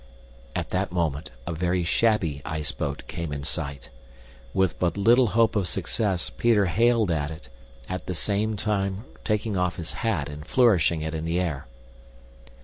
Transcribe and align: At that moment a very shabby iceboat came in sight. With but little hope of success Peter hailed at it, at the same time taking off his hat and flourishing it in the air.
At 0.55 0.69
that 0.71 0.91
moment 0.91 1.29
a 1.45 1.53
very 1.53 1.83
shabby 1.83 2.41
iceboat 2.43 3.03
came 3.05 3.31
in 3.31 3.43
sight. 3.43 3.91
With 4.51 4.79
but 4.79 4.97
little 4.97 5.27
hope 5.37 5.55
of 5.55 5.67
success 5.67 6.31
Peter 6.31 6.65
hailed 6.65 7.11
at 7.11 7.29
it, 7.29 7.49
at 7.87 8.07
the 8.07 8.15
same 8.15 8.55
time 8.57 9.05
taking 9.23 9.55
off 9.57 9.75
his 9.75 9.93
hat 9.93 10.27
and 10.27 10.43
flourishing 10.43 11.03
it 11.03 11.13
in 11.13 11.25
the 11.25 11.39
air. 11.39 11.67